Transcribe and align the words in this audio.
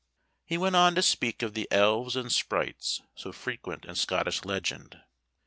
He 0.45 0.57
went 0.57 0.75
on 0.75 0.95
to 0.95 1.03
speak 1.03 1.43
of 1.43 1.53
the 1.53 1.71
elves 1.71 2.15
and 2.15 2.31
sprites, 2.31 3.03
so 3.13 3.31
frequent 3.31 3.85
in 3.85 3.93
Scottish 3.93 4.43
legend. 4.43 4.99